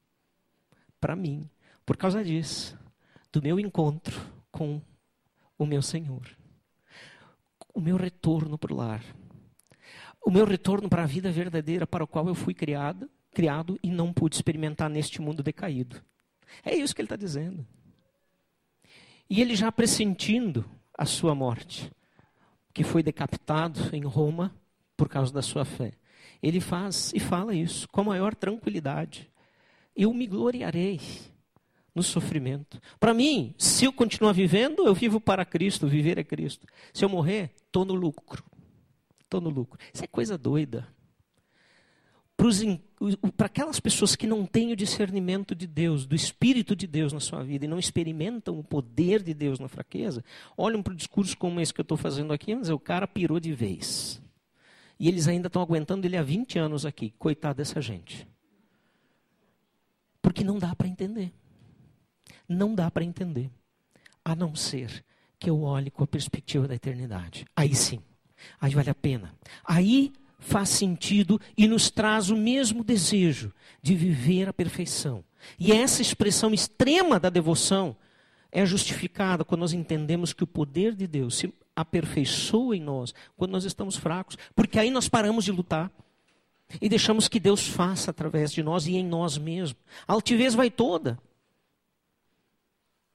[1.01, 1.49] Para mim.
[1.85, 2.79] Por causa disso.
[3.33, 4.81] Do meu encontro com
[5.59, 6.37] o meu Senhor.
[7.75, 9.05] O meu retorno para o lar.
[10.25, 13.91] O meu retorno para a vida verdadeira para o qual eu fui criado, criado e
[13.91, 16.03] não pude experimentar neste mundo decaído.
[16.65, 17.67] É isso que ele está dizendo.
[19.29, 21.91] E ele já pressentindo a sua morte,
[22.75, 24.55] que foi decapitado em Roma
[24.97, 25.93] por causa da sua fé.
[26.43, 29.31] Ele faz e fala isso com a maior tranquilidade.
[29.95, 31.01] Eu me gloriarei
[31.95, 32.81] no sofrimento.
[32.99, 36.67] Para mim, se eu continuar vivendo, eu vivo para Cristo, viver é Cristo.
[36.93, 38.45] Se eu morrer, estou no lucro.
[39.23, 39.79] Estou no lucro.
[39.93, 40.87] Isso é coisa doida
[43.37, 47.21] para aquelas pessoas que não têm o discernimento de Deus, do Espírito de Deus na
[47.21, 50.25] sua vida e não experimentam o poder de Deus na fraqueza,
[50.57, 53.39] olham para o discurso como esse que eu estou fazendo aqui, mas o cara pirou
[53.39, 54.23] de vez.
[55.01, 57.15] E eles ainda estão aguentando ele há 20 anos aqui.
[57.19, 58.29] Coitado dessa gente.
[60.21, 61.33] Porque não dá para entender.
[62.47, 63.51] Não dá para entender.
[64.23, 65.03] A não ser
[65.39, 67.47] que eu olhe com a perspectiva da eternidade.
[67.57, 68.01] Aí sim.
[68.61, 69.35] Aí vale a pena.
[69.65, 75.25] Aí faz sentido e nos traz o mesmo desejo de viver a perfeição.
[75.59, 77.97] E essa expressão extrema da devoção
[78.53, 83.53] é justificada quando nós entendemos que o poder de Deus se aperfeiçoa em nós quando
[83.53, 85.91] nós estamos fracos, porque aí nós paramos de lutar
[86.81, 89.77] e deixamos que Deus faça através de nós e em nós mesmos.
[90.07, 91.19] A altivez vai toda.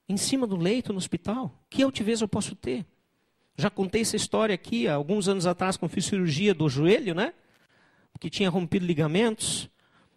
[0.08, 2.86] Em cima do leito no hospital, que altivez eu posso ter?
[3.58, 7.34] Já contei essa história aqui há alguns anos atrás, quando fiz cirurgia do joelho, né?
[8.20, 9.70] Que tinha rompido ligamentos.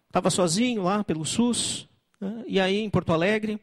[0.07, 1.87] Estava sozinho lá pelo SUS.
[2.19, 2.43] Né?
[2.47, 3.59] E aí, em Porto Alegre,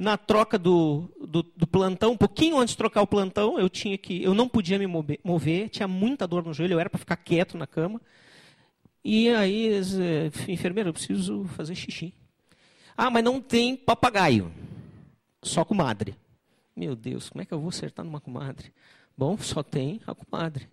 [0.00, 3.98] na troca do, do, do, plantão, um pouquinho antes de trocar o plantão, eu tinha
[3.98, 6.98] que, eu não podia me mover, mover tinha muita dor no joelho, eu era para
[6.98, 8.00] ficar quieto na cama.
[9.04, 12.14] E aí, eh, enfermeira, eu preciso fazer xixi.
[12.96, 14.50] Ah, mas não tem papagaio,
[15.42, 16.16] só comadre.
[16.74, 18.72] Meu Deus, como é que eu vou acertar numa comadre?
[19.14, 20.66] Bom, só tem a comadre.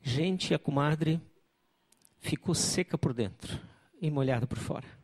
[0.00, 1.20] Gente, a comadre
[2.20, 3.58] ficou seca por dentro
[4.00, 4.99] e molhada por fora.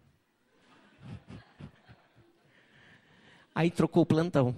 [3.56, 4.54] Aí trocou o plantão.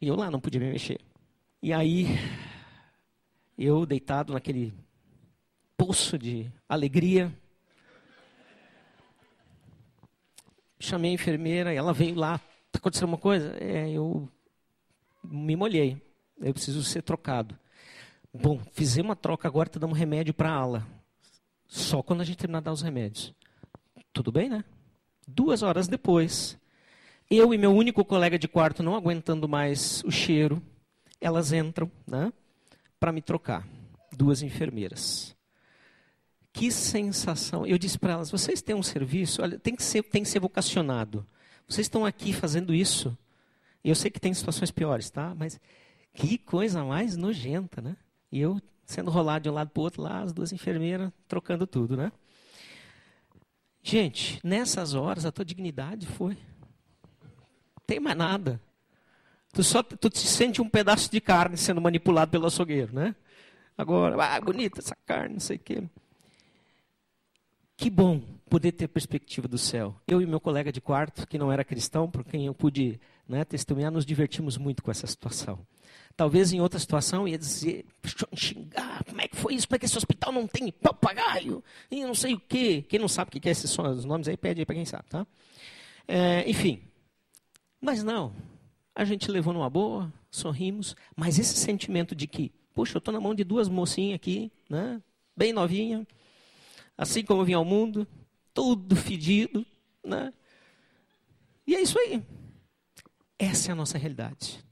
[0.00, 1.00] E eu lá não podia me mexer.
[1.60, 2.06] E aí,
[3.58, 4.72] eu deitado naquele
[5.76, 7.36] poço de alegria,
[10.78, 12.36] chamei a enfermeira ela veio lá.
[12.66, 13.56] Está acontecendo uma coisa?
[13.60, 14.28] É, eu
[15.24, 16.00] me molhei.
[16.40, 17.58] Eu preciso ser trocado.
[18.32, 20.86] Bom, fizemos uma troca agora, te damos remédio para a ala.
[21.66, 23.34] Só quando a gente terminar de dar os remédios.
[24.12, 24.64] Tudo bem, né?
[25.26, 26.56] Duas horas depois,
[27.30, 30.62] Eu e meu único colega de quarto não aguentando mais o cheiro,
[31.20, 32.32] elas entram né,
[33.00, 33.66] para me trocar.
[34.16, 35.34] Duas enfermeiras.
[36.52, 37.66] Que sensação.
[37.66, 40.38] Eu disse para elas: vocês têm um serviço, olha, tem que, ser, tem que ser
[40.38, 41.26] vocacionado.
[41.66, 43.16] Vocês estão aqui fazendo isso.
[43.82, 45.34] Eu sei que tem situações piores, tá?
[45.34, 45.60] Mas
[46.12, 47.96] que coisa mais nojenta, né?
[48.30, 51.66] E eu sendo rolado de um lado para o outro lá, as duas enfermeiras trocando
[51.66, 52.12] tudo, né?
[53.82, 56.38] Gente, nessas horas a tua dignidade foi.
[57.86, 58.60] Tem mais nada.
[59.52, 63.14] Tu só tu te sente um pedaço de carne sendo manipulado pelo açougueiro, né?
[63.76, 65.82] Agora, ah, bonita essa carne, não sei o quê.
[67.76, 69.96] Que bom poder ter perspectiva do céu.
[70.06, 73.44] Eu e meu colega de quarto, que não era cristão, por quem eu pude né,
[73.44, 75.58] testemunhar, nos divertimos muito com essa situação.
[76.16, 77.84] Talvez em outra situação ia dizer,
[78.34, 79.66] xingar, como é que foi isso?
[79.66, 81.62] Como é que esse hospital não tem papagaio?
[81.90, 82.84] E não sei o quê.
[82.88, 85.26] Quem não sabe o que é esses nomes aí, pede aí para quem sabe, tá?
[86.06, 86.80] É, enfim.
[87.84, 88.34] Mas não.
[88.94, 93.20] A gente levou numa boa, sorrimos, mas esse sentimento de que, puxa, eu estou na
[93.20, 95.02] mão de duas mocinhas aqui, né?
[95.36, 96.06] Bem novinha,
[96.96, 98.08] assim como eu vim ao mundo,
[98.54, 99.66] tudo fedido,
[100.02, 100.32] né?
[101.66, 102.24] E é isso aí.
[103.38, 104.64] Essa é a nossa realidade.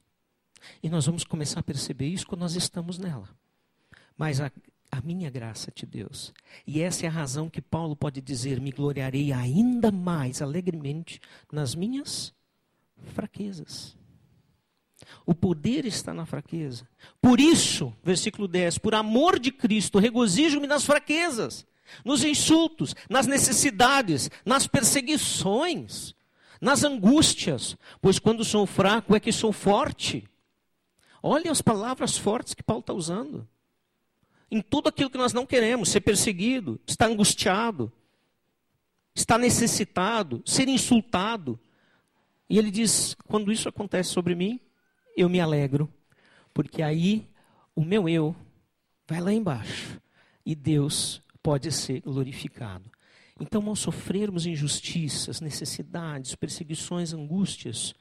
[0.82, 3.28] E nós vamos começar a perceber isso quando nós estamos nela.
[4.16, 4.50] Mas a,
[4.90, 6.32] a minha graça de Deus.
[6.66, 11.20] E essa é a razão que Paulo pode dizer: me gloriarei ainda mais alegremente
[11.52, 12.32] nas minhas
[13.10, 13.96] fraquezas.
[15.26, 16.88] O poder está na fraqueza.
[17.20, 21.66] Por isso, versículo 10, por amor de Cristo, regozijo-me nas fraquezas,
[22.04, 26.14] nos insultos, nas necessidades, nas perseguições,
[26.60, 30.28] nas angústias, pois quando sou fraco é que sou forte.
[31.22, 33.48] Olhem as palavras fortes que Paulo está usando.
[34.50, 37.92] Em tudo aquilo que nós não queremos, ser perseguido, estar angustiado,
[39.14, 41.58] estar necessitado, ser insultado.
[42.48, 44.60] E ele diz: quando isso acontece sobre mim,
[45.16, 45.92] eu me alegro,
[46.52, 47.26] porque aí
[47.74, 48.34] o meu eu
[49.06, 50.00] vai lá embaixo
[50.44, 52.90] e Deus pode ser glorificado.
[53.40, 57.94] Então, ao sofrermos injustiças, necessidades, perseguições, angústias,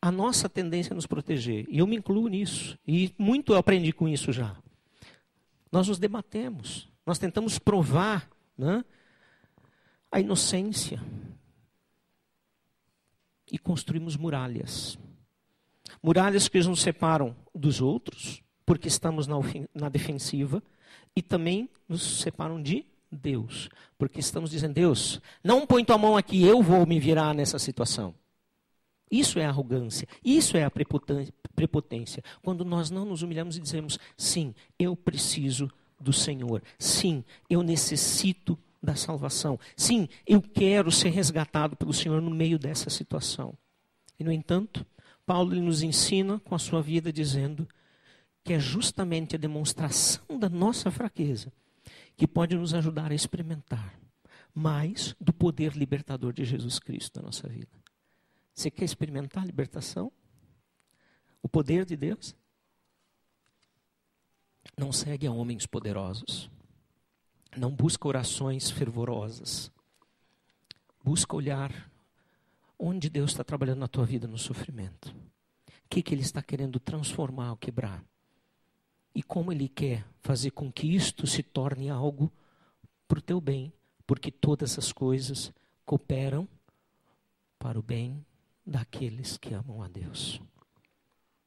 [0.00, 1.66] a nossa tendência é nos proteger.
[1.68, 2.78] E eu me incluo nisso.
[2.86, 4.56] E muito eu aprendi com isso já.
[5.72, 6.88] Nós nos debatemos.
[7.04, 8.84] Nós tentamos provar né,
[10.10, 11.02] a inocência.
[13.50, 14.98] E construímos muralhas.
[16.02, 19.36] Muralhas que nos separam dos outros, porque estamos na,
[19.74, 20.62] na defensiva,
[21.14, 26.44] e também nos separam de Deus, porque estamos dizendo: Deus, não põe tua mão aqui,
[26.44, 28.14] eu vou me virar nessa situação.
[29.10, 32.22] Isso é arrogância, isso é a prepotência.
[32.42, 36.62] Quando nós não nos humilhamos e dizemos: sim, eu preciso do Senhor.
[36.78, 39.58] Sim, eu necessito da salvação.
[39.76, 43.54] Sim, eu quero ser resgatado pelo Senhor no meio dessa situação.
[44.18, 44.86] E, no entanto,
[45.26, 47.68] Paulo nos ensina com a sua vida dizendo
[48.42, 51.52] que é justamente a demonstração da nossa fraqueza
[52.16, 53.98] que pode nos ajudar a experimentar
[54.54, 57.70] mais do poder libertador de Jesus Cristo na nossa vida.
[58.54, 60.12] Você quer experimentar a libertação?
[61.42, 62.34] O poder de Deus?
[64.76, 66.50] Não segue a homens poderosos.
[67.56, 69.70] Não busca orações fervorosas.
[71.02, 71.90] Busca olhar
[72.78, 75.08] onde Deus está trabalhando na tua vida no sofrimento.
[75.68, 78.04] O que, que Ele está querendo transformar ou quebrar.
[79.14, 82.32] E como Ele quer fazer com que isto se torne algo
[83.08, 83.72] para o teu bem.
[84.06, 85.52] Porque todas as coisas
[85.84, 86.48] cooperam
[87.58, 88.24] para o bem
[88.64, 90.40] daqueles que amam a Deus.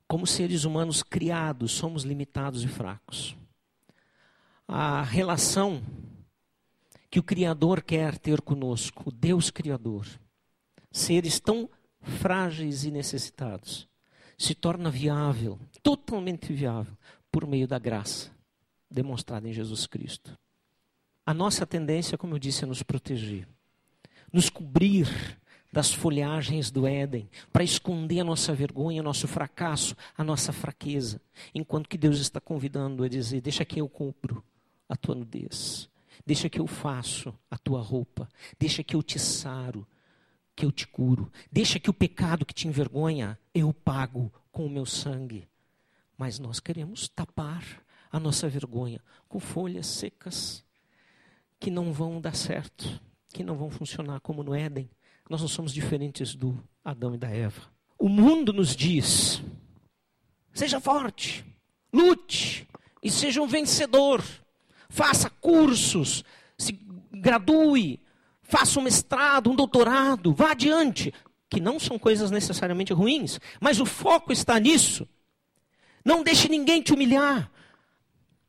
[0.07, 3.35] Como seres humanos criados, somos limitados e fracos.
[4.67, 5.81] A relação
[7.09, 10.07] que o Criador quer ter conosco, o Deus Criador,
[10.91, 11.69] seres tão
[12.01, 13.87] frágeis e necessitados,
[14.37, 16.97] se torna viável, totalmente viável,
[17.31, 18.31] por meio da graça
[18.89, 20.37] demonstrada em Jesus Cristo.
[21.25, 23.47] A nossa tendência, como eu disse, é nos proteger,
[24.31, 25.07] nos cobrir
[25.71, 31.19] das folhagens do Éden, para esconder a nossa vergonha, o nosso fracasso, a nossa fraqueza.
[31.55, 34.43] Enquanto que Deus está convidando a dizer: Deixa que eu cumpro
[34.87, 35.89] a tua nudez,
[36.25, 38.29] deixa que eu faço a tua roupa,
[38.59, 39.87] deixa que eu te saro,
[40.55, 44.69] que eu te curo, deixa que o pecado que te envergonha eu pago com o
[44.69, 45.47] meu sangue.
[46.17, 50.63] Mas nós queremos tapar a nossa vergonha com folhas secas
[51.59, 54.89] que não vão dar certo, que não vão funcionar como no Éden
[55.29, 57.61] nós não somos diferentes do Adão e da Eva.
[57.97, 59.41] O mundo nos diz:
[60.53, 61.45] seja forte,
[61.91, 62.67] lute
[63.01, 64.23] e seja um vencedor.
[64.93, 66.23] Faça cursos,
[66.55, 66.79] se
[67.11, 67.99] gradue,
[68.43, 71.11] faça um mestrado, um doutorado, vá adiante.
[71.49, 75.09] que não são coisas necessariamente ruins, mas o foco está nisso.
[76.05, 77.51] Não deixe ninguém te humilhar.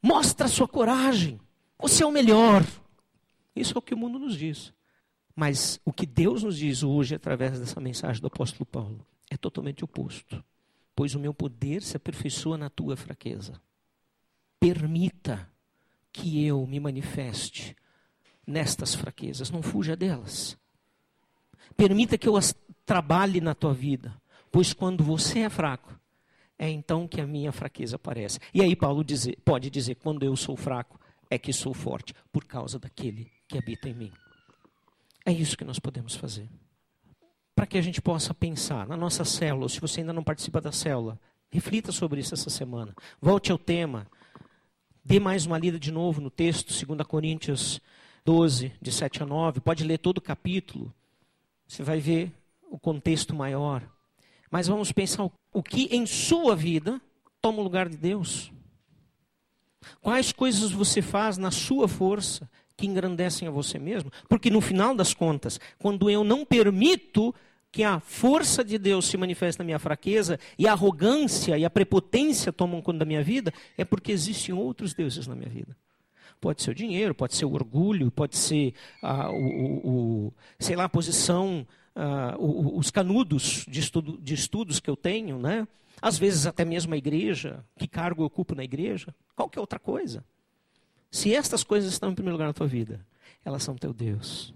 [0.02, 1.40] Mostra a sua coragem.
[1.78, 2.62] Você é o melhor.
[3.56, 4.70] Isso é o que o mundo nos diz.
[5.34, 9.82] Mas o que Deus nos diz hoje, através dessa mensagem do apóstolo Paulo, é totalmente
[9.82, 10.44] oposto.
[10.94, 13.58] Pois o meu poder se aperfeiçoa na tua fraqueza.
[14.60, 15.53] Permita
[16.14, 17.76] que eu me manifeste
[18.46, 20.56] nestas fraquezas, não fuja delas.
[21.76, 22.54] Permita que eu as
[22.86, 24.14] trabalhe na tua vida,
[24.50, 25.98] pois quando você é fraco,
[26.56, 28.38] é então que a minha fraqueza aparece.
[28.54, 29.04] E aí Paulo
[29.44, 33.88] pode dizer: quando eu sou fraco, é que sou forte, por causa daquele que habita
[33.88, 34.12] em mim.
[35.26, 36.48] É isso que nós podemos fazer.
[37.56, 40.70] Para que a gente possa pensar na nossa célula, se você ainda não participa da
[40.70, 41.18] célula,
[41.50, 42.94] reflita sobre isso essa semana.
[43.20, 44.06] Volte ao tema.
[45.04, 47.78] Dê mais uma lida de novo no texto, 2 Coríntios
[48.24, 49.60] 12, de 7 a 9.
[49.60, 50.90] Pode ler todo o capítulo.
[51.68, 52.32] Você vai ver
[52.70, 53.82] o contexto maior.
[54.50, 56.98] Mas vamos pensar o que em sua vida
[57.38, 58.50] toma o lugar de Deus.
[60.00, 64.10] Quais coisas você faz na sua força que engrandecem a você mesmo?
[64.26, 67.34] Porque no final das contas, quando eu não permito
[67.74, 71.68] que a força de Deus se manifeste na minha fraqueza e a arrogância e a
[71.68, 75.76] prepotência tomam conta da minha vida, é porque existem outros deuses na minha vida.
[76.40, 80.76] Pode ser o dinheiro, pode ser o orgulho, pode ser ah, o, o, o, sei
[80.76, 81.66] lá, a posição,
[81.96, 85.66] ah, os canudos de, estudo, de estudos que eu tenho, né?
[86.00, 90.24] Às vezes até mesmo a igreja, que cargo eu ocupo na igreja, qualquer outra coisa.
[91.10, 93.04] Se estas coisas estão em primeiro lugar na tua vida,
[93.44, 94.54] elas são teu Deus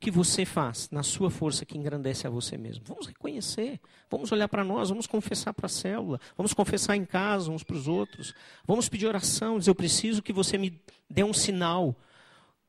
[0.00, 2.84] que você faz na sua força que engrandece a você mesmo.
[2.86, 7.50] Vamos reconhecer, vamos olhar para nós, vamos confessar para a célula, vamos confessar em casa
[7.50, 8.32] uns para os outros,
[8.66, 10.80] vamos pedir oração, dizer: Eu preciso que você me
[11.10, 11.96] dê um sinal,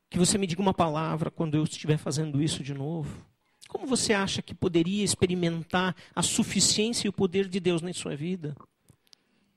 [0.10, 3.24] que você me diga uma palavra quando eu estiver fazendo isso de novo.
[3.68, 8.16] Como você acha que poderia experimentar a suficiência e o poder de Deus na sua
[8.16, 8.56] vida?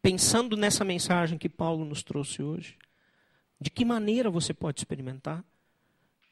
[0.02, 2.76] Pensando nessa mensagem que Paulo nos trouxe hoje,
[3.58, 5.42] de que maneira você pode experimentar?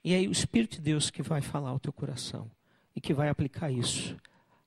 [0.02, 2.50] E aí o Espírito de Deus que vai falar ao teu coração
[2.94, 4.16] e que vai aplicar isso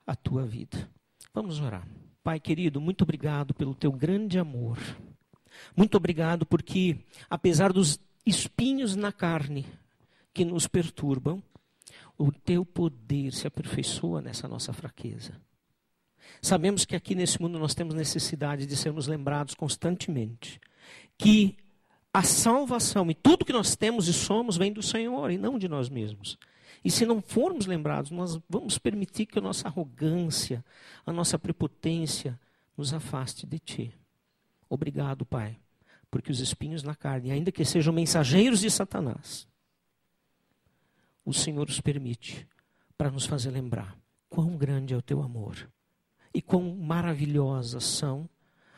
[0.06, 0.90] à tua vida.
[1.34, 1.88] Vamos orar.
[2.24, 4.78] Pai querido, muito obrigado pelo teu grande amor.
[5.76, 9.66] Muito obrigado porque, apesar dos espinhos na carne
[10.34, 11.42] que nos perturbam,
[12.18, 15.40] o teu poder se aperfeiçoa nessa nossa fraqueza.
[16.42, 20.60] Sabemos que aqui nesse mundo nós temos necessidade de sermos lembrados constantemente
[21.18, 21.58] que
[22.14, 25.68] a salvação e tudo que nós temos e somos vem do Senhor e não de
[25.68, 26.38] nós mesmos.
[26.86, 30.64] E se não formos lembrados, nós vamos permitir que a nossa arrogância,
[31.06, 32.40] a nossa prepotência
[32.78, 33.98] nos afaste de Ti.
[34.70, 35.58] Obrigado, Pai,
[36.12, 39.48] porque os espinhos na carne, ainda que sejam mensageiros de Satanás,
[41.26, 42.48] o Senhor os permite
[42.98, 43.98] para nos fazer lembrar
[44.30, 45.70] quão grande é o Teu amor
[46.34, 48.30] e quão maravilhosas são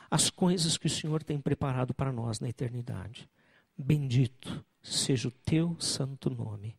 [0.09, 3.29] as coisas que o Senhor tem preparado para nós na eternidade.
[3.77, 6.75] Bendito seja o teu santo nome.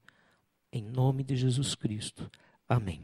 [0.72, 2.30] Em nome de Jesus Cristo.
[2.68, 3.02] Amém.